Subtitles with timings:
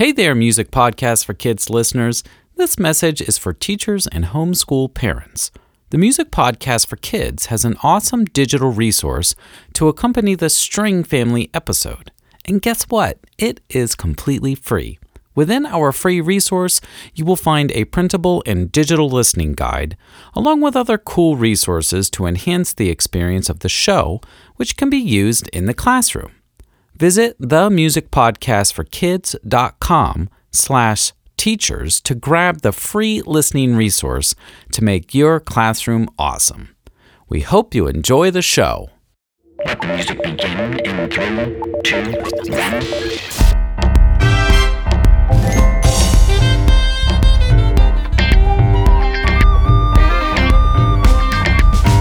[0.00, 2.24] Hey there, Music Podcast for Kids listeners.
[2.56, 5.50] This message is for teachers and homeschool parents.
[5.90, 9.34] The Music Podcast for Kids has an awesome digital resource
[9.74, 12.12] to accompany the String Family episode.
[12.46, 13.18] And guess what?
[13.36, 14.98] It is completely free.
[15.34, 16.80] Within our free resource,
[17.14, 19.98] you will find a printable and digital listening guide,
[20.32, 24.22] along with other cool resources to enhance the experience of the show,
[24.56, 26.32] which can be used in the classroom.
[27.00, 34.34] Visit themusicpodcastforkids.com slash teachers to grab the free listening resource
[34.72, 36.76] to make your classroom awesome.
[37.26, 38.90] We hope you enjoy the show.
[39.64, 42.12] Let the music begin in three, two,
[42.52, 42.82] one.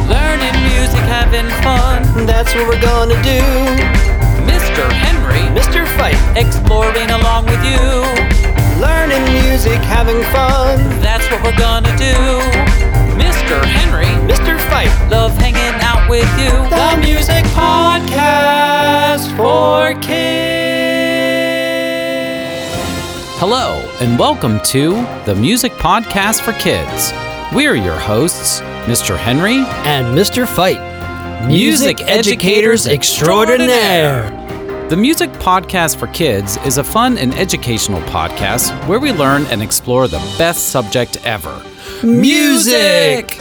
[0.10, 2.04] Learning music, having fun.
[2.26, 4.19] That's what we're gonna do.
[4.80, 4.92] Mr.
[4.94, 5.86] Henry Mr.
[5.98, 7.76] Fite, exploring along with you.
[8.80, 10.80] learning music, having fun.
[11.02, 12.40] That's what we're gonna do.
[13.20, 13.62] Mr.
[13.66, 14.58] Henry, Mr.
[14.70, 16.52] Fite, love hanging out with you.
[16.70, 20.40] the music podcast for kids.
[23.38, 24.94] Hello, and welcome to
[25.26, 27.12] the Music Podcast for Kids.
[27.54, 29.18] We're your hosts, Mr.
[29.18, 30.48] Henry, and Mr.
[30.48, 30.80] Fite,
[31.48, 34.40] Music educators extraordinaire.
[34.90, 39.62] The Music Podcast for Kids is a fun and educational podcast where we learn and
[39.62, 41.64] explore the best subject ever
[42.02, 43.40] music.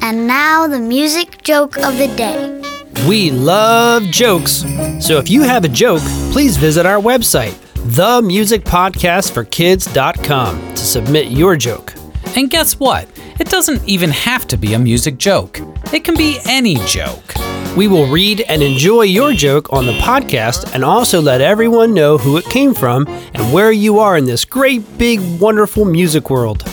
[0.00, 2.62] And now the music joke of the day.
[3.08, 4.64] We love jokes.
[5.00, 11.94] So if you have a joke, please visit our website, themusicpodcastforkids.com, to submit your joke.
[12.36, 13.08] And guess what?
[13.40, 15.58] It doesn't even have to be a music joke,
[15.92, 17.34] it can be any joke.
[17.78, 22.18] We will read and enjoy your joke on the podcast and also let everyone know
[22.18, 26.64] who it came from and where you are in this great, big, wonderful music world.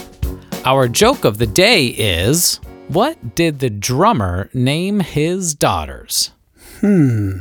[0.66, 6.32] Our joke of the day is What did the drummer name his daughters?
[6.80, 7.34] Hmm,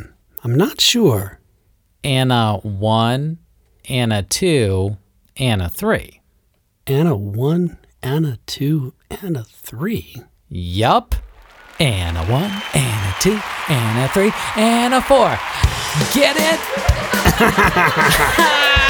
[0.43, 1.41] I'm not sure.
[2.05, 3.39] Anna 1,
[3.89, 4.97] Anna 2,
[5.39, 6.21] Anna 3.
[6.87, 8.93] Anna 1, Anna 2,
[9.23, 10.17] Anna 3.
[10.51, 11.15] Yup.
[11.81, 12.43] Anna 1,
[12.75, 15.39] and a 2, and a 3, and a 4.
[16.13, 16.61] Get it?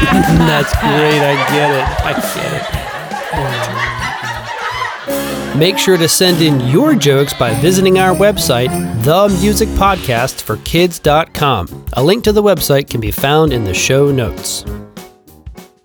[0.05, 1.21] That's great.
[1.21, 1.85] I get it.
[2.05, 2.63] I get it.
[5.57, 8.69] Make sure to send in your jokes by visiting our website,
[9.03, 11.87] themusicpodcastforkids.com.
[11.93, 14.65] A link to the website can be found in the show notes.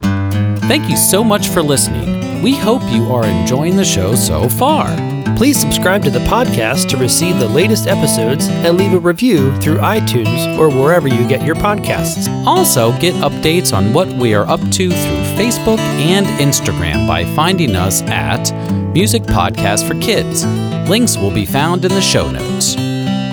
[0.01, 2.41] Thank you so much for listening.
[2.41, 4.87] We hope you are enjoying the show so far.
[5.37, 9.77] Please subscribe to the podcast to receive the latest episodes and leave a review through
[9.77, 12.27] iTunes or wherever you get your podcasts.
[12.45, 17.75] Also, get updates on what we are up to through Facebook and Instagram by finding
[17.75, 18.51] us at
[18.93, 20.45] Music Podcast for Kids.
[20.89, 22.75] Links will be found in the show notes.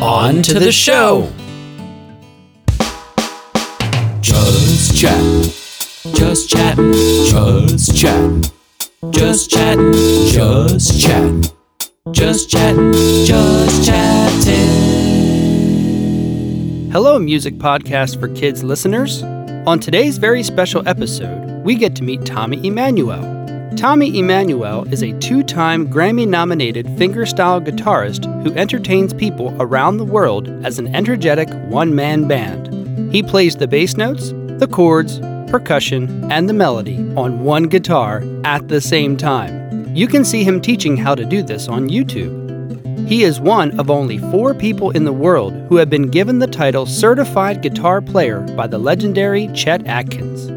[0.03, 1.33] On to the show!
[4.21, 5.21] Just chat.
[6.15, 6.93] Just chatting.
[6.93, 8.43] Just chatting.
[9.11, 9.93] Just chatting.
[9.93, 11.56] Just chatting.
[12.13, 12.93] Just chatting.
[13.25, 14.53] Just chatting.
[16.93, 19.25] Hello, Music Podcast for Kids listeners.
[19.67, 23.21] On today's very special episode, we get to meet Tommy Emmanuel.
[23.77, 30.05] Tommy Emmanuel is a two time Grammy nominated fingerstyle guitarist who entertains people around the
[30.05, 33.13] world as an energetic one man band.
[33.13, 35.19] He plays the bass notes, the chords,
[35.51, 39.66] percussion, and the melody on one guitar at the same time.
[39.97, 43.09] You can see him teaching how to do this on YouTube.
[43.09, 46.47] He is one of only four people in the world who have been given the
[46.47, 50.51] title Certified Guitar Player by the legendary Chet Atkins.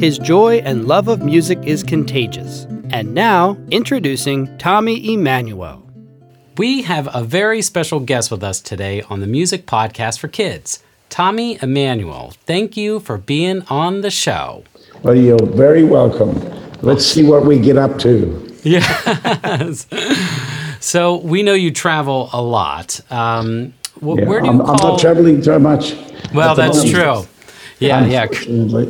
[0.00, 2.68] His joy and love of music is contagious.
[2.90, 5.84] And now, introducing Tommy Emmanuel.
[6.56, 10.84] We have a very special guest with us today on the Music Podcast for Kids.
[11.08, 14.62] Tommy Emmanuel, thank you for being on the show.
[15.02, 16.38] Well, you're very welcome.
[16.82, 18.53] Let's see what we get up to.
[18.64, 19.86] Yes.
[20.80, 23.00] so we know you travel a lot.
[23.10, 25.94] Um, wh- Yeah, where do you I'm, I'm not traveling so much.
[26.34, 27.26] well, that's moment, true.
[27.78, 28.26] Yeah, yeah.
[28.26, 28.88] but,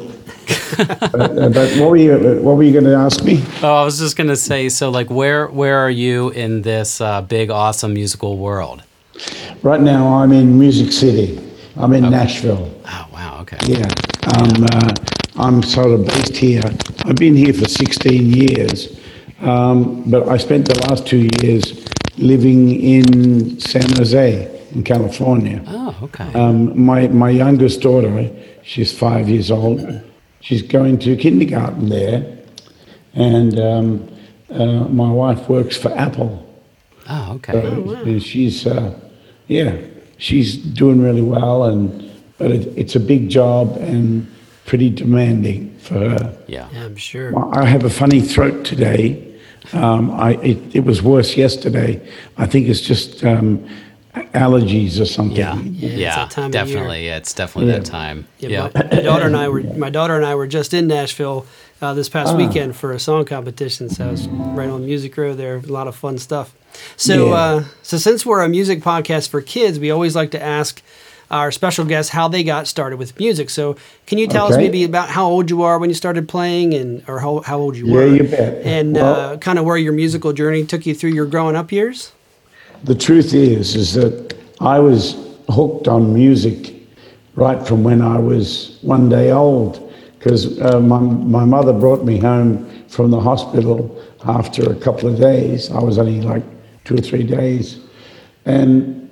[1.15, 3.43] uh, but what were you what were you going to ask me?
[3.63, 4.69] Oh, I was just gonna say.
[4.69, 8.83] So, like, where where are you in this uh, big, awesome musical world?
[9.63, 11.41] Right now, I'm in Music City.
[11.77, 12.71] I'm in Nashville.
[12.85, 13.39] Oh, wow.
[13.41, 13.57] Okay.
[13.67, 13.89] Yeah,
[14.37, 14.93] um, uh,
[15.37, 16.63] I'm sort of based here.
[17.05, 18.89] I've been here for 16 years,
[19.45, 21.87] um, but I spent the last two years
[22.19, 25.63] living in San Jose, in California.
[25.67, 26.33] Oh, okay.
[26.35, 28.31] Um, my my youngest daughter,
[28.63, 29.81] she's five years old.
[30.41, 32.39] she's going to kindergarten there,
[33.15, 34.09] and um,
[34.51, 36.41] uh, my wife works for Apple.
[37.09, 37.53] Oh, okay.
[37.53, 38.99] So she's, uh,
[39.49, 39.77] yeah,
[40.19, 44.27] she's doing really well, and but it, it's a big job and
[44.67, 46.39] pretty demanding for her.
[46.49, 46.69] yeah.
[46.73, 47.33] Yeah, I'm sure.
[47.33, 49.34] Well, I have a funny throat today.
[49.73, 52.01] Um, I, it, it was worse yesterday.
[52.37, 53.67] I think it's just um,
[54.15, 55.37] allergies or something.
[55.37, 55.59] Yeah.
[55.61, 56.17] it's Yeah.
[56.17, 56.65] that time of year.
[56.65, 57.07] definitely.
[57.07, 57.79] Yeah, it's definitely Yeah.
[57.79, 58.27] that time.
[58.39, 58.71] Yeah, Yeah.
[58.75, 61.47] My, my daughter and I were my daughter and I were just in Nashville
[61.83, 63.89] uh, this past weekend for a song competition.
[63.91, 65.57] So I was right on Music Row there.
[65.57, 66.55] A lot of fun stuff.
[66.97, 67.35] So Yeah.
[67.35, 70.83] uh, so since we're a music podcast for kids, we always like to ask
[71.35, 73.51] our special guests how they got started with music.
[73.51, 73.77] So
[74.07, 77.03] can you tell us maybe about how old you are when you started playing, and
[77.09, 78.07] or how, how old you Yeah, were?
[78.07, 78.65] you bet.
[78.65, 82.13] And uh, kind of where your musical journey took you through your growing up years.
[82.85, 85.17] The truth is, is that I was
[85.49, 86.75] hooked on music
[87.35, 92.19] right from when I was one day old, because uh, my, my mother brought me
[92.19, 95.71] home from the hospital after a couple of days.
[95.71, 96.45] I was only like
[96.85, 97.81] two or three days,
[98.45, 99.04] and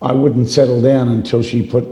[0.00, 1.86] I wouldn't settle down until she put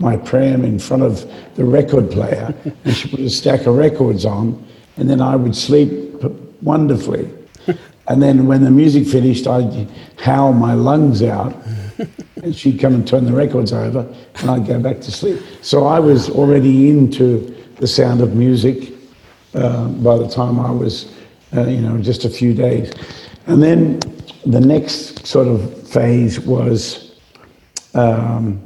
[0.00, 2.54] my pram in front of the record player,
[2.84, 4.64] and she put a stack of records on,
[4.96, 5.90] and then I would sleep
[6.62, 7.30] wonderfully.
[8.08, 9.88] And then when the music finished, I'd
[10.18, 11.54] howl my lungs out,
[12.42, 14.06] and she'd come and turn the records over,
[14.36, 15.40] and I'd go back to sleep.
[15.62, 18.92] So I was already into the sound of music
[19.54, 21.12] uh, by the time I was,
[21.56, 22.92] uh, you know, just a few days.
[23.46, 24.00] And then
[24.46, 27.07] the next sort of phase was
[27.94, 28.60] um,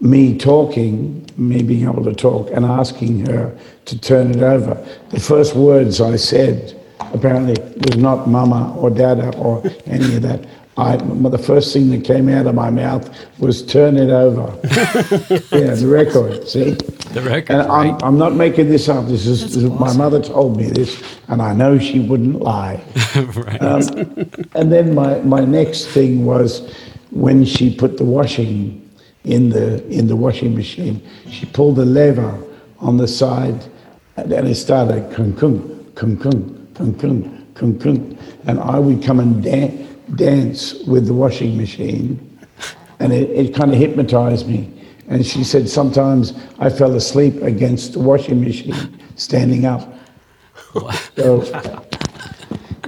[0.00, 3.56] me talking, me being able to talk, and asking her
[3.86, 4.74] to turn it over.
[5.10, 6.78] The first words I said
[7.12, 7.54] apparently
[7.86, 10.44] was not mama or dada or any of that.
[10.78, 14.58] I, the first thing that came out of my mouth was turn it over.
[15.52, 16.70] yeah, the record, see?
[17.12, 18.02] The record, And I'm, right?
[18.02, 19.06] I'm not making this up.
[19.06, 22.82] This is, this is- my mother told me this, and I know she wouldn't lie.
[23.16, 23.62] right.
[23.62, 26.74] Um, and then my, my next thing was
[27.12, 28.78] when she put the washing
[29.24, 31.00] in the in the washing machine.
[31.28, 32.42] She pulled the lever
[32.78, 33.64] on the side,
[34.16, 39.02] and then it started kung kung kung kung kung kung kung kung, and I would
[39.02, 42.18] come and dan- dance with the washing machine,
[42.98, 44.72] and it, it kind of hypnotized me.
[45.08, 49.88] And she said sometimes I fell asleep against the washing machine standing up.
[51.16, 51.42] So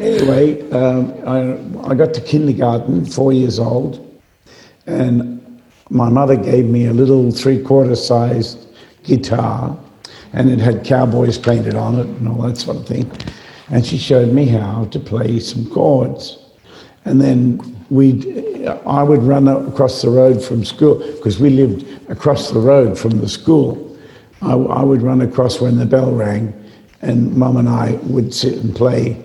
[0.00, 4.03] anyway, um, I, I got to kindergarten, four years old,
[4.86, 5.60] and
[5.90, 8.58] my mother gave me a little three-quarter sized
[9.02, 9.76] guitar,
[10.32, 13.10] and it had cowboys painted on it and all that sort of thing.
[13.70, 16.38] And she showed me how to play some chords.
[17.04, 17.60] And then
[17.90, 22.98] we, I would run across the road from school because we lived across the road
[22.98, 23.96] from the school.
[24.42, 26.52] I, I would run across when the bell rang,
[27.02, 29.22] and Mum and I would sit and play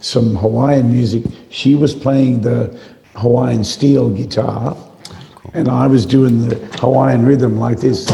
[0.00, 1.24] some Hawaiian music.
[1.50, 2.78] She was playing the
[3.14, 4.76] Hawaiian steel guitar,
[5.52, 8.08] and I was doing the Hawaiian rhythm like this.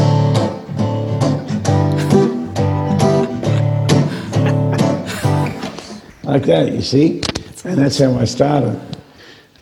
[6.25, 7.23] like that, you see?
[7.65, 8.79] And that's how I started.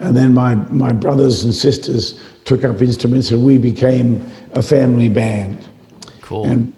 [0.01, 5.09] And then my, my brothers and sisters took up instruments, and we became a family
[5.09, 5.67] band.
[6.21, 6.47] Cool.
[6.47, 6.73] And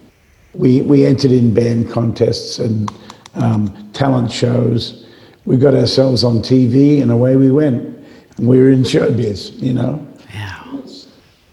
[0.53, 2.91] we, we entered in band contests and
[3.35, 5.07] um, talent shows.
[5.45, 7.83] We got ourselves on TV, and away we went.
[8.37, 10.07] And we were in showbiz, you know?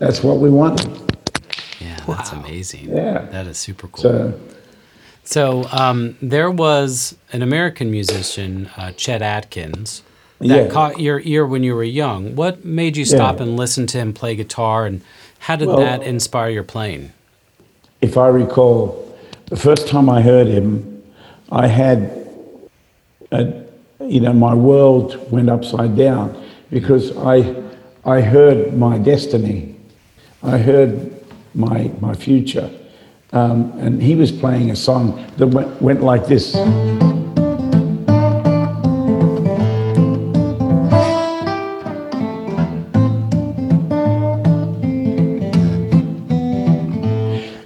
[0.00, 0.06] Yeah.
[0.06, 0.90] That's what we wanted.
[1.80, 1.98] Yeah.
[2.06, 2.88] That's amazing.
[2.90, 3.26] Yeah.
[3.30, 4.02] That is super cool.
[4.02, 4.40] So,
[5.24, 10.02] So um, there was an American musician, uh, Chet Atkins,
[10.40, 10.68] that Yeah.
[10.68, 12.34] caught your ear when you were young.
[12.36, 13.44] What made you stop Yeah.
[13.44, 15.00] and listen to him play guitar, and
[15.40, 17.12] how did Well- that inspire your playing?
[18.02, 19.02] if I recall,
[19.46, 21.02] the first time I heard him,
[21.50, 22.10] I had,
[23.32, 23.50] a,
[24.00, 26.36] you know, my world went upside down
[26.70, 27.54] because I,
[28.04, 29.73] I heard my destiny,
[30.44, 31.24] I heard
[31.54, 32.70] my my future,
[33.32, 36.54] um, and he was playing a song that went, went like this.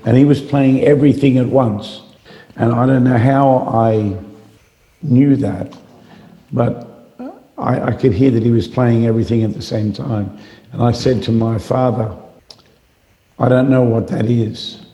[0.09, 2.01] and he was playing everything at once.
[2.57, 4.17] And I don't know how I
[5.03, 5.77] knew that,
[6.51, 6.89] but
[7.59, 10.39] I, I could hear that he was playing everything at the same time.
[10.73, 12.17] And I said to my father,
[13.39, 14.87] I don't know what that is,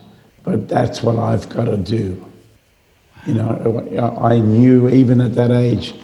[0.43, 2.23] but that's what I've got to do.
[3.25, 5.95] You know, I knew even at that age,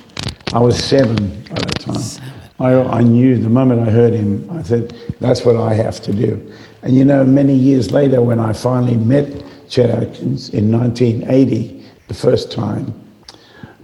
[0.54, 2.24] I was seven by that time.
[2.60, 6.14] I, I knew the moment I heard him, I said, that's what I have to
[6.14, 6.54] do.
[6.82, 12.14] And you know, many years later, when I finally met Chet Atkins in 1980, the
[12.14, 12.94] first time,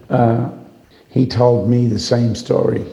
[0.10, 0.50] uh,
[1.10, 2.86] he told me the same story.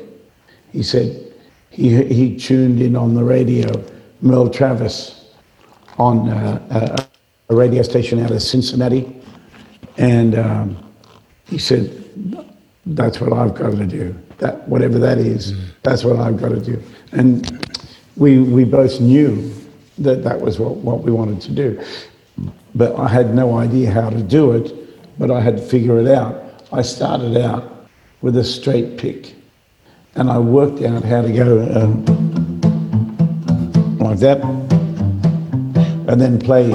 [0.73, 1.33] He said
[1.71, 3.85] he, he tuned in on the radio,
[4.21, 5.24] Merle Travis,
[5.99, 7.07] on uh,
[7.49, 9.21] a, a radio station out of Cincinnati,
[9.97, 10.93] and um,
[11.47, 12.05] he said,
[12.87, 14.15] "That's what I've got to do.
[14.39, 16.83] That whatever that is, that's what I've got to do."
[17.13, 17.67] And
[18.17, 19.53] we we both knew
[19.99, 21.83] that that was what, what we wanted to do,
[22.75, 24.73] but I had no idea how to do it.
[25.17, 26.43] But I had to figure it out.
[26.73, 27.87] I started out
[28.21, 29.35] with a straight pick,
[30.17, 32.05] and I worked out how to go um,
[33.99, 34.74] like that,
[36.07, 36.71] and then play.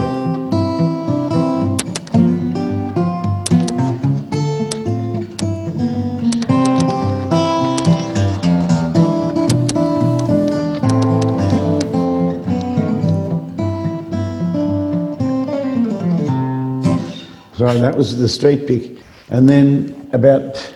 [17.60, 19.04] So that was the straight pick.
[19.30, 20.74] And then about,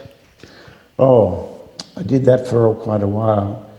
[0.99, 1.61] oh,
[1.95, 3.72] I did that for quite a while.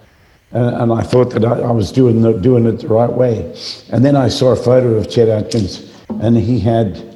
[0.54, 3.54] And, and I thought that I, I was doing, the, doing it the right way.
[3.90, 5.92] And then I saw a photo of Chet Atkins,
[6.23, 7.14] and he had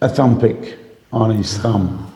[0.00, 0.78] a thumb pick
[1.12, 2.06] on his thumb.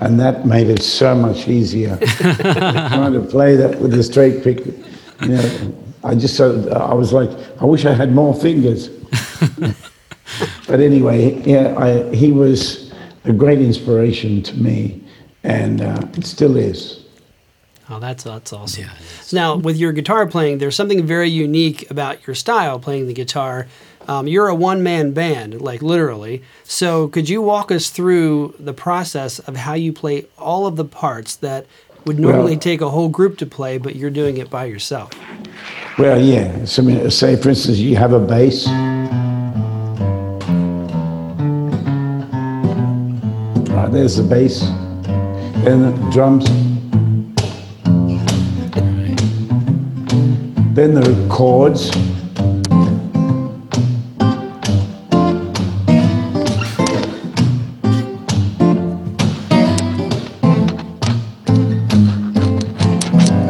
[0.00, 4.66] And that made it so much easier trying to play that with the straight pick.
[5.20, 7.30] You know, I just, I was like,
[7.60, 8.88] I wish I had more fingers.
[10.66, 12.92] But anyway, yeah, I, he was
[13.24, 15.02] a great inspiration to me,
[15.42, 16.99] and uh, it still is.
[17.92, 18.84] Oh, that's that's awesome.
[18.84, 18.90] Yeah,
[19.32, 23.66] Now, with your guitar playing, there's something very unique about your style playing the guitar.
[24.06, 26.42] Um, you're a one man band, like literally.
[26.62, 30.84] So, could you walk us through the process of how you play all of the
[30.84, 31.66] parts that
[32.06, 35.10] would normally Well- take a whole group to play, but you're doing it by yourself?
[35.98, 36.64] Well, yeah.
[36.64, 38.66] So, I mean, say, for instance, you have a bass.
[43.68, 44.60] Right, there's the bass.
[45.64, 46.46] Then the drums.
[50.72, 51.90] Then the chords.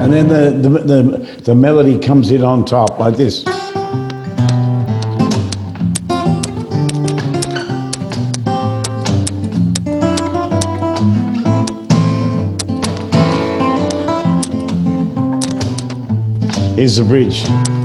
[0.01, 3.45] And then the, the, the, the melody comes in on top like this.
[16.81, 17.80] Here's the bridge.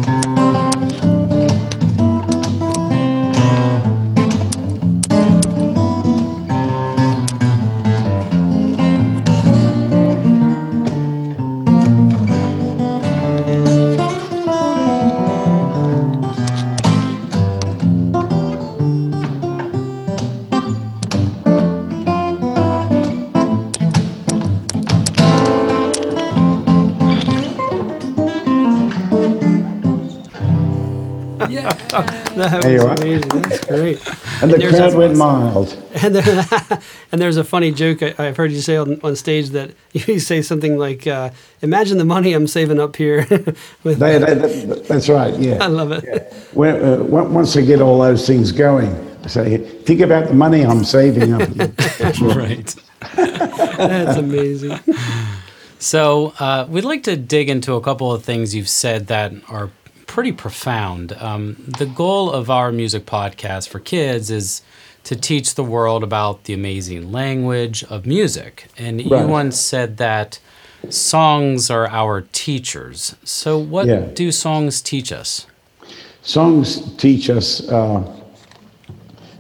[32.52, 32.94] That There you was are.
[33.04, 33.42] amazing.
[33.42, 34.08] That's great.
[34.42, 35.82] And the there's crowd a- went mild.
[36.04, 36.46] And, there,
[37.14, 40.20] and there's a funny joke I, I've heard you say on, on stage that you
[40.20, 41.30] say something like, uh,
[41.62, 43.26] "Imagine the money I'm saving up here."
[43.84, 45.64] with, They, they, that- that's right, yeah.
[45.64, 46.34] I love it.
[46.54, 48.90] When, uh, on- once I get all those things going,
[49.24, 51.74] I say, think about the money I'm saving up here.
[52.36, 52.76] right.
[53.16, 54.80] That's amazing.
[55.80, 59.70] So, uh, we'd like to dig into a couple of things you've said that are
[60.08, 61.14] pretty profound.
[61.14, 64.62] Um, the goal of our music podcast for kids is
[65.04, 68.68] to teach the world about the amazing language of music.
[68.78, 70.40] And you once said that
[70.90, 73.16] songs are our teachers.
[73.24, 74.02] So, what Yeah.
[74.14, 75.46] do songs teach us?
[76.22, 78.04] Songs teach us uh,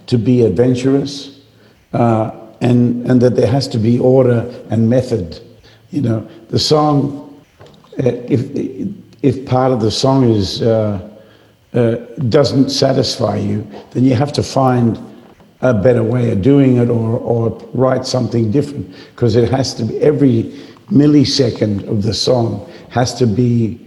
[0.05, 1.39] to be adventurous
[1.93, 2.31] uh,
[2.61, 5.39] and, and that there has to be order and method.
[5.91, 7.41] You know, the song,
[7.97, 8.51] uh, if,
[9.25, 10.99] if part of the song is, uh,
[11.73, 11.95] uh,
[12.29, 14.99] doesn't satisfy you, then you have to find
[15.61, 19.83] a better way of doing it or, or write something different because it has to
[19.83, 20.43] be every
[20.91, 23.79] millisecond of the song has to be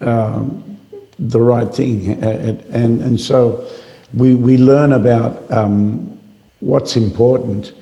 [0.00, 0.78] um,
[1.18, 2.22] the right thing.
[2.22, 3.66] And, and so
[4.12, 6.20] we, we learn about um,
[6.60, 7.72] what's important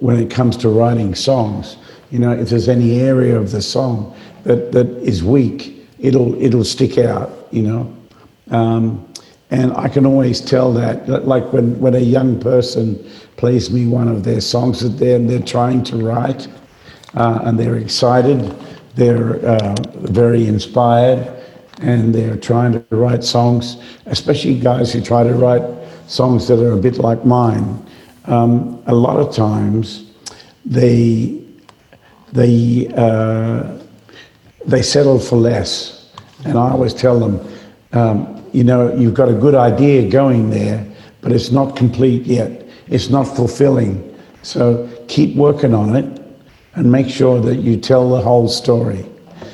[0.00, 1.78] when it comes to writing songs.
[2.10, 6.64] You know, if there's any area of the song that, that is weak, it'll, it'll
[6.64, 7.96] stick out, you know.
[8.50, 9.04] Um,
[9.50, 13.02] and I can always tell that, like when, when a young person
[13.36, 16.48] plays me one of their songs that they're, they're trying to write
[17.14, 18.54] uh, and they're excited,
[18.94, 21.34] they're uh, very inspired,
[21.80, 25.62] and they're trying to write songs, especially guys who try to write
[26.08, 27.84] songs that are a bit like mine,
[28.24, 30.10] um, a lot of times
[30.64, 31.42] they
[32.32, 33.78] they uh,
[34.68, 36.10] they settle for less,
[36.44, 37.40] and I always tell them,
[37.92, 40.86] um, you know, you've got a good idea going there,
[41.22, 42.66] but it's not complete yet.
[42.86, 44.04] It's not fulfilling.
[44.42, 46.22] So keep working on it,
[46.74, 49.04] and make sure that you tell the whole story,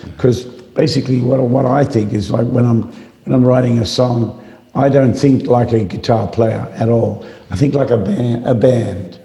[0.02, 0.44] because
[0.75, 2.83] basically what what I think is like when I'm
[3.25, 4.40] when I'm writing a song.
[4.76, 7.25] I don't think like a guitar player at all.
[7.50, 8.44] I think like a band.
[8.44, 9.21] A band.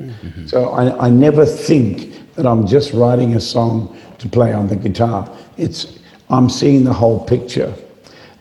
[0.46, 4.76] So I, I never think that I'm just writing a song to play on the
[4.76, 5.30] guitar.
[5.58, 5.98] It's
[6.30, 7.74] I'm seeing the whole picture,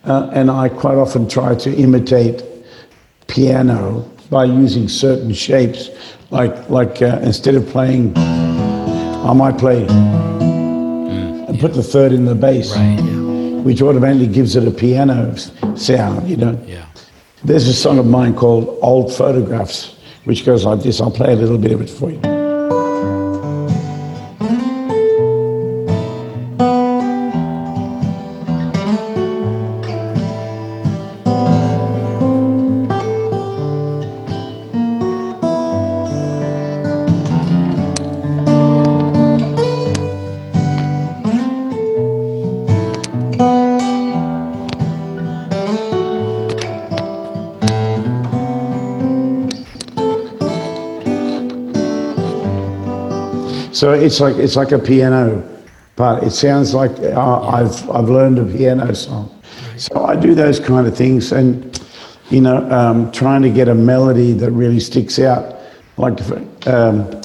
[0.04, 2.42] uh, and I quite often try to imitate
[3.26, 5.90] piano by using certain shapes.
[6.30, 12.34] Like like uh, instead of playing, I might play and put the third in the
[12.34, 13.00] bass, Right.
[13.64, 15.34] which automatically gives it a piano
[15.76, 16.28] sound.
[16.28, 16.60] You know.
[16.66, 16.84] Yeah.
[17.44, 19.94] There's a song of mine called Old Photographs,
[20.24, 21.00] which goes like this.
[21.00, 22.37] I'll play a little bit of it for you.
[53.78, 55.40] So it's like it's like a piano
[55.94, 56.24] part.
[56.24, 59.40] It sounds like uh, I've I've learned a piano song.
[59.76, 61.80] So I do those kind of things, and
[62.28, 65.60] you know, um, trying to get a melody that really sticks out.
[65.96, 67.20] Like if, um,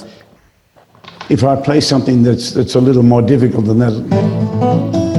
[1.27, 5.12] if I play something that's that's a little more difficult than that.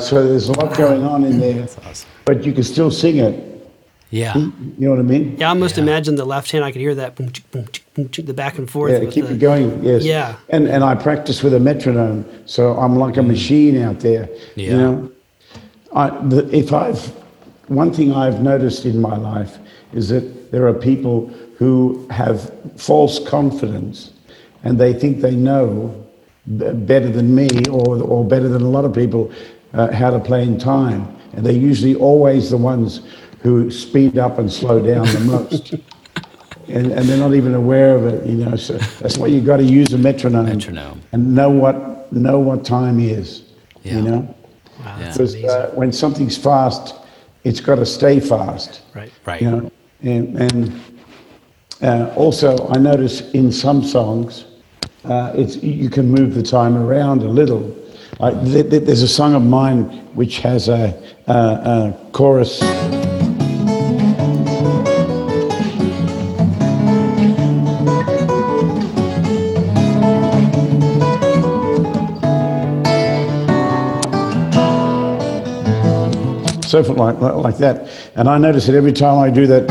[0.00, 1.68] So there's a lot going on in there,
[2.24, 3.50] but you can still sing it.
[4.10, 4.36] Yeah.
[4.36, 5.36] You know what I mean?
[5.38, 6.64] Yeah, I almost imagine the left hand.
[6.64, 8.90] I could hear that boom, chick, boom, chick, boom, chick, the back and forth.
[8.92, 9.84] Yeah, keep the- it going.
[9.84, 10.04] Yes.
[10.04, 10.34] Yeah.
[10.48, 13.28] And and I practice with a metronome, so I'm like a mm.
[13.28, 14.28] machine out there.
[14.56, 14.70] Yeah.
[14.70, 15.12] You know,
[15.94, 17.06] I, the, if I've
[17.68, 19.58] one thing I've noticed in my life
[19.92, 24.12] is that there are people who have false confidence,
[24.64, 25.94] and they think they know
[26.46, 29.30] better than me or or better than a lot of people
[29.74, 33.02] uh, how to play in time, and they're usually always the ones
[33.42, 35.72] who speed up and slow down the most
[36.68, 38.56] and, and they're not even aware of it, you know.
[38.56, 41.00] So that's why you've got to use a metronome, Metronome.
[41.12, 43.42] and know what know what time is,
[43.82, 43.94] Yeah.
[43.96, 44.34] you know.
[44.84, 46.94] Wow, Because uh, when something's fast,
[47.44, 49.12] it's got to stay fast, right.
[49.26, 49.42] Right.
[49.42, 49.70] you know.
[50.02, 50.80] And, and
[51.82, 54.46] uh, also, I notice in some songs,
[55.04, 57.76] uh, it's you can move the time around a little.
[58.20, 60.94] Like th- th- there's a song of mine which has a,
[61.26, 62.58] a, a chorus.
[76.70, 77.90] so like, like that.
[78.16, 79.68] And I notice that every time I do that,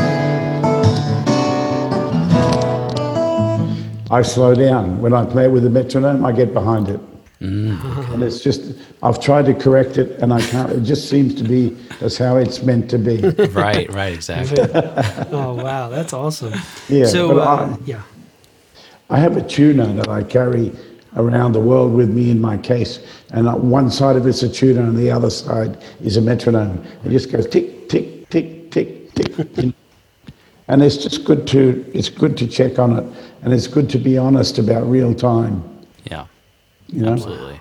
[4.10, 5.00] I slow down.
[5.00, 7.00] When I play with the metronome, I get behind it.
[7.40, 11.42] And it's just, I've tried to correct it and I can't, it just seems to
[11.44, 13.16] be, that's how it's meant to be.
[13.48, 14.58] Right, right, exactly.
[15.32, 16.52] Oh wow, that's awesome.
[16.88, 18.02] Yeah, So uh, I- yeah.
[19.08, 20.70] I have a tuner that I carry
[21.16, 23.00] around the world with me in my case,
[23.32, 26.84] and uh, one side of it's a tuner and the other side is a metronome.
[27.04, 29.74] It just goes tick, tick, tick, tick, tick.
[30.68, 33.04] and it's just good to it's good to check on it,
[33.42, 35.64] and it's good to be honest about real time.
[36.08, 36.26] Yeah.
[36.92, 37.12] You know.
[37.12, 37.60] Absolutely.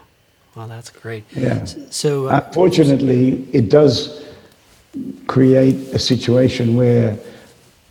[0.55, 1.23] Wow, that's great.
[1.35, 1.63] Yeah.
[1.89, 4.25] So uh, Unfortunately, it does
[5.27, 7.17] create a situation where,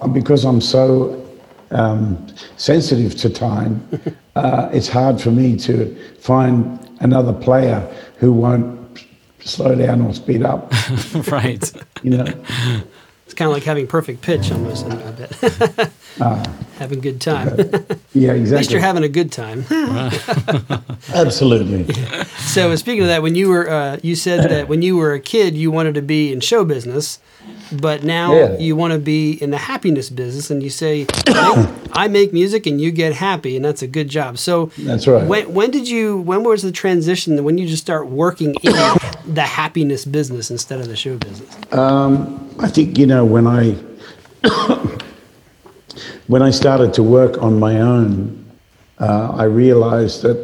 [0.01, 1.24] uh, because I'm so
[1.70, 3.87] um, sensitive to time,
[4.37, 7.81] uh, it's hard for me to find another player
[8.18, 9.07] who won't
[9.40, 10.72] slow down or speed up.
[11.31, 11.72] right.
[12.03, 12.27] You know,
[13.38, 15.92] kind of like having perfect pitch almost, I bet.
[16.79, 17.48] having a good time.
[18.12, 18.35] yeah, exactly.
[18.35, 19.64] At least you're having a good time.
[21.14, 21.92] Absolutely.
[22.38, 25.20] so speaking of that, when you were, uh, you said that when you were a
[25.20, 27.20] kid, you wanted to be in show business,
[27.70, 28.59] but now Yeah.
[28.59, 31.07] you want to be in the happiness business, and you say,
[31.92, 34.38] I make music and you get happy, and that's a good job.
[34.38, 35.27] So That's right.
[35.27, 36.18] When, when did you?
[36.20, 37.42] When was the transition?
[37.44, 38.72] When you just start working in
[39.27, 41.57] the happiness business instead of the show business?
[42.61, 43.73] I think you know when I
[46.27, 48.44] when I started to work on my own,
[48.99, 50.38] uh, I realized that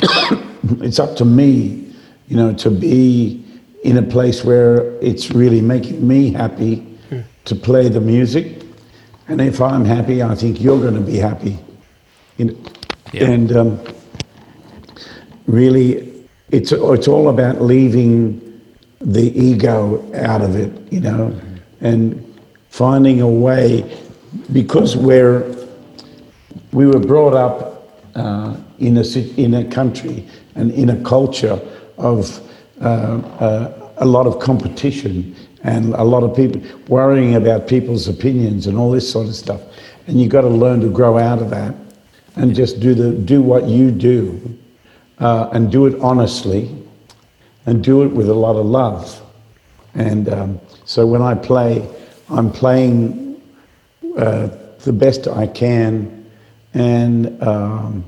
[0.80, 1.92] it's up to me,
[2.28, 3.44] you know, to be
[3.84, 6.86] in a place where it's really making me happy
[7.44, 8.62] to play the music,
[9.28, 11.58] and if I'm happy, I think you're going to be happy.
[12.38, 12.56] You know?
[13.12, 13.30] Yeah.
[13.30, 13.80] And um,
[15.46, 18.45] really, it's it's all about leaving
[19.06, 21.40] the ego out of it, you know,
[21.80, 22.22] and
[22.70, 23.98] finding a way
[24.52, 25.54] because we're
[26.72, 29.04] we were brought up uh, in a
[29.40, 31.60] in a country and in a culture
[31.98, 32.40] of
[32.80, 38.66] uh, uh, a lot of competition and a lot of people worrying about people's opinions
[38.66, 39.60] and all this sort of stuff,
[40.08, 41.74] and you've got to learn to grow out of that
[42.34, 44.58] and just do the do what you do
[45.20, 46.85] uh, and do it honestly
[47.66, 49.20] and do it with a lot of love.
[49.94, 51.86] And um, so when I play,
[52.30, 53.42] I'm playing
[54.16, 54.48] uh,
[54.80, 56.30] the best I can
[56.74, 58.04] and um,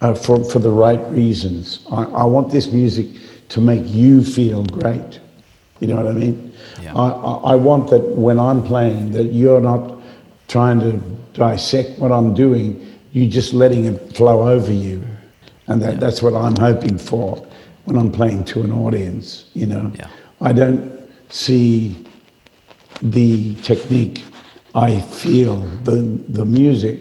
[0.00, 1.86] uh, for, for the right reasons.
[1.90, 3.06] I, I want this music
[3.50, 5.20] to make you feel great.
[5.80, 6.52] You know what I mean?
[6.82, 6.94] Yeah.
[6.94, 10.00] I, I, I want that when I'm playing, that you're not
[10.48, 10.92] trying to
[11.34, 15.04] dissect what I'm doing, you're just letting it flow over you.
[15.66, 17.46] And that, that's what I'm hoping for
[17.86, 19.90] when I'm playing to an audience, you know.
[19.94, 20.08] Yeah.
[20.40, 22.04] I don't see
[23.00, 24.24] the technique.
[24.74, 25.96] I feel the,
[26.28, 27.00] the music.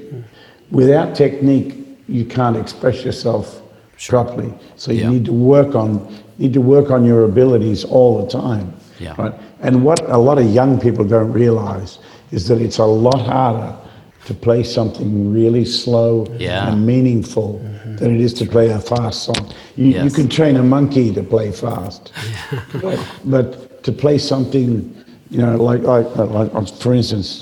[0.71, 1.75] Without technique,
[2.07, 3.61] you can't express yourself
[4.07, 4.53] properly.
[4.75, 5.09] So you Yeah.
[5.09, 8.73] need to work on need to work on your abilities all the time.
[8.99, 9.15] Yeah.
[9.17, 9.33] Right.
[9.61, 11.99] And what a lot of young people don't realize
[12.31, 13.73] is that it's a lot harder
[14.25, 16.67] to play something really slow Yeah.
[16.69, 17.59] and meaningful
[17.99, 19.53] than it is to play a fast song.
[19.75, 22.11] You, you can train a monkey to play fast,
[22.81, 24.93] but, but to play something,
[25.29, 27.39] you know, like, like, like uh, for instance,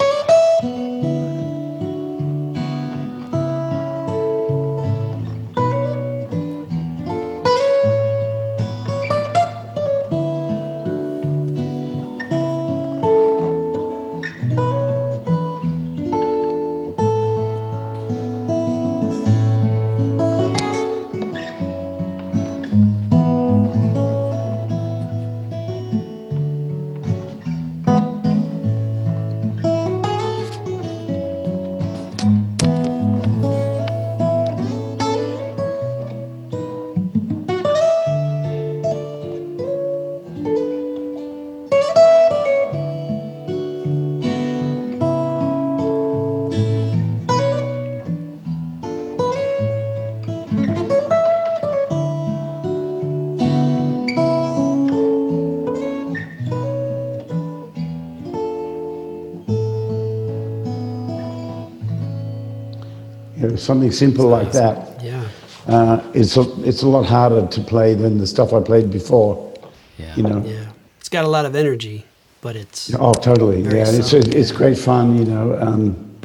[63.53, 65.01] you something simple like that.
[65.03, 65.27] Yeah.
[65.67, 69.53] Uh, it's, a, it's a lot harder to play than the stuff I played before.
[69.97, 70.15] Yeah.
[70.15, 70.43] You know.
[70.45, 70.65] Yeah.
[70.99, 72.05] It's got a lot of energy,
[72.41, 73.61] but it's Oh, totally.
[73.61, 74.35] Very yeah, it's subtle.
[74.35, 75.17] it's great fun.
[75.17, 76.17] You know, um,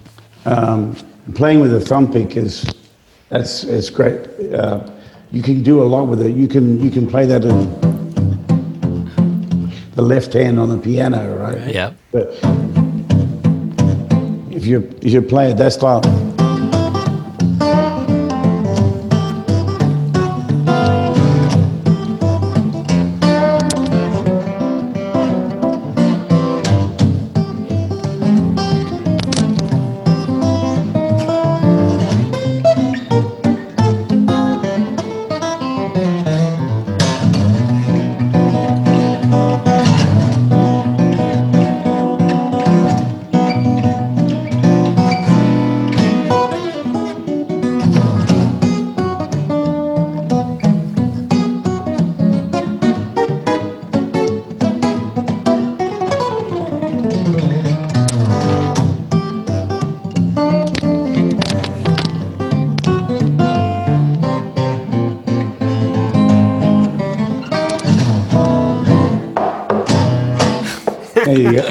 [0.44, 0.96] um,
[1.34, 2.64] playing with a thumb pick is
[3.28, 4.26] that's it's great.
[4.54, 4.88] Uh,
[5.30, 6.34] you can do a lot with it.
[6.34, 7.68] You can you can play that in
[9.94, 11.74] the left hand on the piano, right?
[11.74, 11.92] Yeah.
[12.12, 12.28] But
[14.50, 16.00] if you if you play it that style.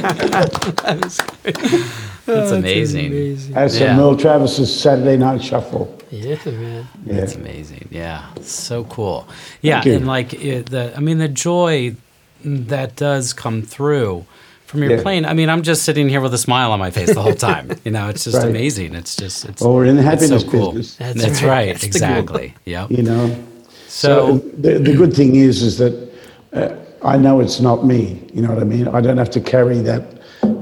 [2.25, 3.37] That's amazing.
[3.53, 3.95] That's Yeah.
[3.95, 5.93] Merle Travis's Saturday Night Shuffle.
[6.09, 6.87] Yeah, man.
[7.05, 7.13] Yeah.
[7.15, 7.87] That's amazing.
[7.91, 9.27] Yeah, so cool.
[9.61, 9.95] Yeah, you.
[9.95, 11.95] and like it, the, I mean, the joy
[12.43, 14.25] that does come through
[14.65, 15.01] from your Yeah.
[15.01, 15.25] playing.
[15.25, 17.71] I mean, I'm just sitting here with a smile on my face the whole time.
[17.83, 18.47] You know, it's just Right.
[18.47, 18.95] amazing.
[18.95, 20.71] It's just, it's, Well, we're in the it's happiness so cool.
[20.71, 20.95] business.
[20.95, 21.49] That's, That's right.
[21.49, 21.73] right.
[21.73, 22.53] That's exactly.
[22.65, 22.87] Yeah.
[22.89, 23.43] You know.
[23.89, 26.09] So, the, the good thing is, is that
[26.53, 26.69] uh,
[27.03, 28.27] I know it's not me.
[28.33, 28.87] You know what I mean?
[28.87, 30.03] I don't have to carry that.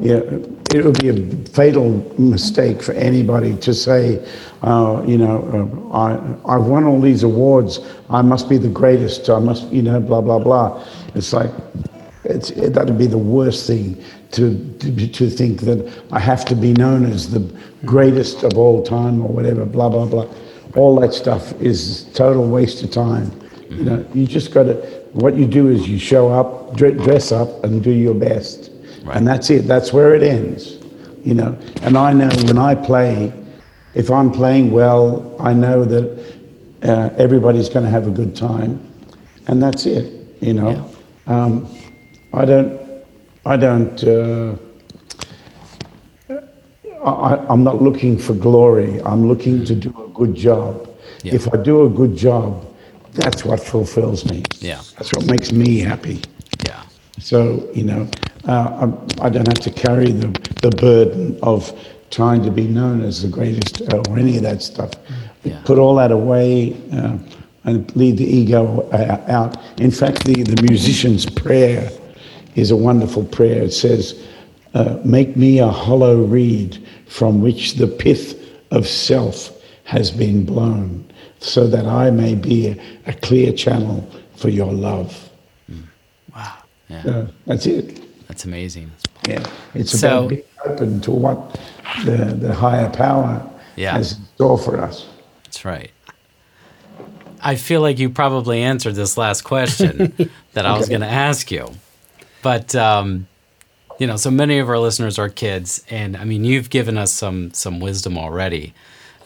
[0.01, 0.21] Yeah,
[0.73, 4.25] it would be a fatal mistake for anybody to say,
[4.61, 7.79] uh, you know, uh, I I've won all these awards.
[8.09, 9.29] I must be the greatest.
[9.29, 10.85] I must, you know, blah blah blah.
[11.15, 11.51] It's like.
[12.27, 16.55] It's, it, that'd be the worst thing to, to to think that I have to
[16.55, 17.39] be known as the
[17.85, 19.63] greatest of all time or whatever.
[19.63, 20.27] Blah blah blah.
[20.75, 23.31] All that stuff is total waste of time.
[23.69, 25.04] You know, you just got to.
[25.15, 28.69] What you do is you show up, dress up, and do your best,
[29.05, 29.15] Right.
[29.15, 29.65] and that's it.
[29.65, 30.77] That's where it ends.
[31.23, 33.31] You know, and I know when I play,
[33.93, 36.35] if I'm playing well, I know that
[36.83, 38.77] uh, everybody's going to have a good time,
[39.47, 40.11] and that's it.
[40.41, 40.91] You know,
[41.27, 41.65] um,
[42.33, 42.77] I don't,
[43.45, 44.03] I don't.
[44.03, 44.55] Uh,
[47.05, 49.01] I, I'm not looking for glory.
[49.03, 50.89] I'm looking to do a good job.
[51.23, 51.35] Yeah.
[51.35, 52.65] If I do a good job,
[53.15, 54.43] that's what fulfills me.
[54.59, 54.81] Yeah.
[54.97, 56.21] That's what makes me happy.
[56.65, 56.83] yeah.
[57.19, 58.07] So, you know,
[58.47, 58.51] uh,
[58.81, 60.27] I'm- I don't have to carry the,
[60.61, 61.71] the burden of
[62.11, 64.91] trying to be known as the greatest or any of that stuff.
[65.43, 65.59] Yeah.
[65.65, 67.17] Put all that away uh,
[67.63, 69.57] and leave the ego uh, out.
[69.79, 71.89] In fact, the, the musician's prayer
[72.55, 73.63] is a wonderful prayer.
[73.63, 74.23] It says,
[74.73, 78.35] uh, Make me a hollow reed from which the pith
[78.71, 79.51] of self
[79.85, 85.29] has been blown, so that I may be a, a clear channel for your love.
[86.35, 86.53] Wow.
[86.89, 87.03] Yeah.
[87.07, 88.01] Uh, that's it.
[88.27, 88.91] That's amazing.
[89.27, 91.59] Yeah, it's So- about being open to what
[92.03, 93.93] the, the higher power Yeah.
[93.93, 95.05] has in store for us.
[95.43, 95.91] That's right.
[97.41, 100.13] I feel like you probably answered this last question
[100.53, 101.69] that I was going to ask you.
[102.41, 103.27] But um,
[103.99, 107.11] you know, so many of our listeners are kids, and I mean, you've given us
[107.11, 108.73] some some wisdom already.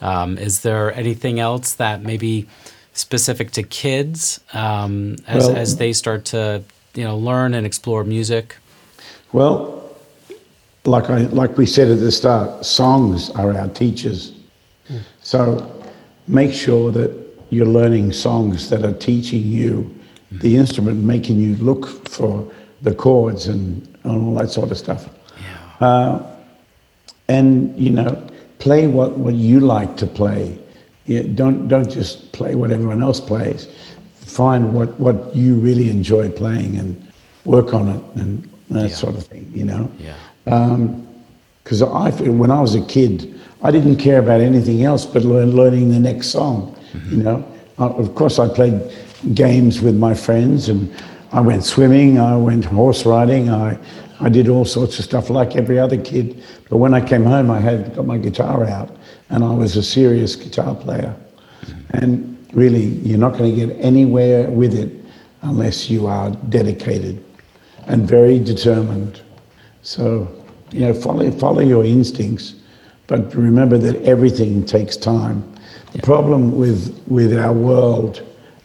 [0.00, 2.46] Um, is there anything else that maybe
[2.92, 6.62] specific to kids um, as Well- as they start to
[6.94, 8.56] you know learn and explore music?
[9.32, 9.82] Well,
[10.84, 14.32] like I like we said at the start, songs are our teachers.
[15.22, 15.70] So
[16.26, 17.10] make sure that
[17.50, 19.94] you're learning songs that are teaching you
[20.32, 22.50] the instrument, making you look for
[22.82, 25.08] the chords and, and all that sort of stuff.
[25.80, 26.22] Yeah.
[27.28, 28.26] and you know
[28.60, 30.56] play what, what you like to play.
[31.34, 33.66] Don't don't just play what everyone else plays.
[34.14, 36.94] Find what, what you really enjoy playing and
[37.44, 38.94] work on it and that Yeah.
[38.96, 39.90] sort of thing you know?
[39.98, 40.14] Yeah.
[41.64, 42.10] because I
[42.42, 45.98] when I was a kid I didn't care about anything else but learn, learning the
[45.98, 46.76] next song
[47.10, 47.44] you know?
[47.78, 48.78] Uh, of course I played
[49.34, 50.88] games with my friends and
[51.32, 53.76] I went swimming I went horse riding I
[54.20, 57.50] I did all sorts of stuff like every other kid but when I came home
[57.50, 58.96] I had got my guitar out
[59.30, 61.14] and I was a serious guitar player.
[61.90, 64.92] And really you're not going to get anywhere with it
[65.42, 67.24] unless you are dedicated
[67.86, 69.20] and very determined.
[69.82, 70.28] So,
[70.70, 72.54] you know, follow, follow your instincts,
[73.06, 75.42] but remember that everything takes time.
[75.92, 78.22] The problem with, with our world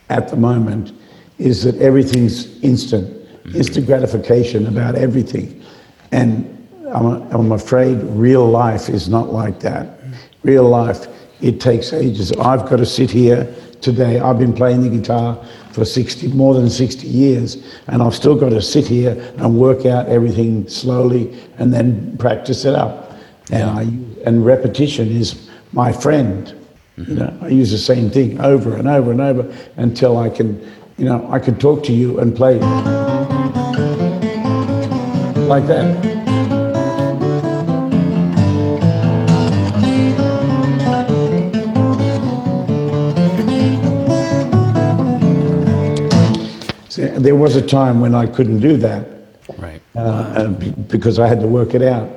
[0.09, 0.91] at the moment
[1.37, 3.14] is that everything's instant,
[3.53, 5.63] instant gratification about everything.
[6.12, 6.51] And
[6.93, 9.99] I'm, I'm afraid real life is not like that.
[10.43, 11.08] Real life,
[11.41, 12.31] it takes ages.
[12.34, 14.19] I've got to sit here today.
[14.19, 18.49] I've been playing the guitar for 60, more than 60 years, and I've still got
[18.49, 23.13] to sit here and work out everything slowly and then practice it up.
[23.51, 23.84] And I
[24.25, 26.53] and repetition is my friend.
[26.97, 30.60] You know, I use the same thing over and over and over until I can,
[30.97, 32.58] you know, I can talk to you and play
[35.47, 36.15] like that.
[46.97, 49.08] There was a time when I couldn't do that
[49.58, 49.81] Right.
[49.95, 52.10] uh, be- because I had to work it out.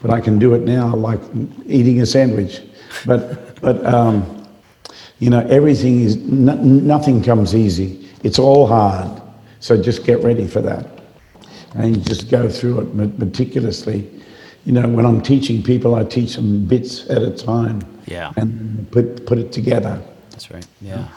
[0.00, 1.20] But I can do it now, like
[1.66, 2.60] eating a sandwich.
[3.06, 4.46] But, but um,
[5.18, 8.08] you know, everything is, no, nothing comes easy.
[8.22, 9.20] It's all hard.
[9.60, 10.86] So just get ready for that.
[11.74, 14.08] And you just go through it meticulously.
[14.64, 17.82] You know, when I'm teaching people, I teach them bits at a time.
[18.06, 18.32] Yeah.
[18.36, 20.00] And put, put it together.
[20.30, 20.66] That's right.
[20.80, 21.08] Yeah.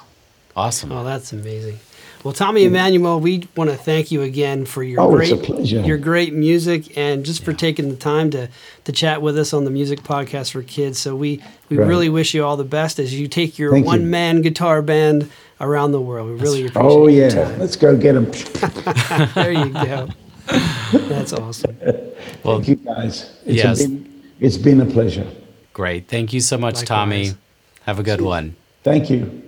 [0.55, 0.91] Awesome.
[0.91, 1.77] Oh, that's amazing.
[2.23, 5.45] Well, Tommy Emmanuel, we want to thank you again for your Oh, great, it's a
[5.53, 5.81] pleasure.
[5.81, 8.49] your great music, and just for taking the time to
[8.85, 10.97] to chat with us on the music podcast for kids.
[10.97, 11.39] So we
[11.69, 11.87] we Right.
[11.87, 13.87] really wish you all the best as you take your Thank you.
[13.87, 15.29] one man guitar band
[15.61, 16.29] around the world.
[16.29, 16.95] We really appreciate it.
[16.95, 17.59] Oh your yeah, time.
[17.59, 18.25] let's go get them.
[19.35, 20.07] There you go.
[20.47, 21.75] That's awesome.
[22.43, 23.31] Well, Thank you guys.
[23.45, 23.81] It's Yes.
[23.81, 25.25] been, it's been a pleasure.
[25.73, 26.07] great.
[26.07, 26.87] Thank you so much, Likewise.
[26.87, 27.33] Tommy.
[27.85, 28.55] Have a good one.
[28.83, 29.41] Thank you.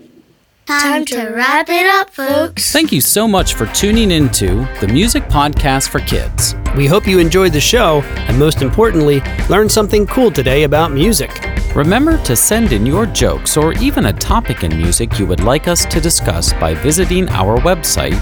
[0.66, 2.74] Time to wrap it up, folks.
[2.74, 6.56] Thank you so much for tuning into the Music Podcast for Kids.
[6.76, 11.32] We hope you enjoyed the show, and most importantly, learned something cool today about music.
[11.74, 15.70] Remember to send in your jokes or even a topic in music you would like
[15.70, 18.20] us to discuss by visiting our website,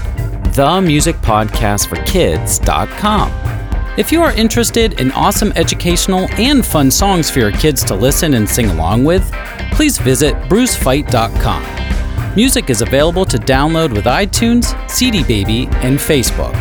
[0.56, 3.32] themusicpodcastforkids.com.
[3.98, 8.34] If you are interested in awesome educational and fun songs for your kids to listen
[8.34, 9.32] and sing along with,
[9.72, 12.34] please visit brucefite.com.
[12.34, 16.54] Music is available to download with iTunes, CD Baby, and Facebook,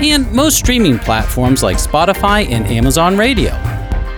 [0.00, 3.50] and most streaming platforms like Spotify and Amazon Radio.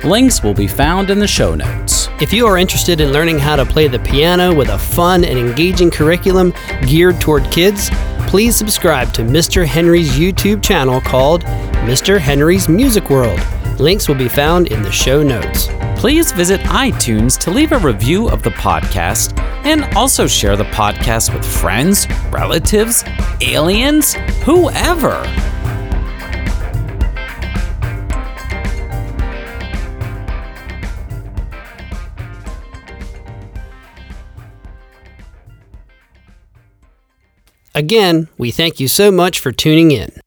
[0.04, 2.08] Links will be found in the show notes.
[2.20, 5.38] If you are interested in learning how to play the piano with a fun and
[5.38, 6.52] engaging curriculum
[6.86, 7.88] geared toward kids,
[8.28, 9.66] please subscribe to Mr.
[9.66, 11.42] Henry's YouTube channel called
[11.84, 12.18] Mr.
[12.18, 13.40] Henry's Music World.
[13.78, 15.68] Links will be found in the show notes.
[15.96, 21.32] Please visit iTunes to leave a review of the podcast and also share the podcast
[21.32, 23.04] with friends, relatives,
[23.40, 25.22] aliens, whoever.
[37.74, 40.21] Again, we thank you so much for tuning in.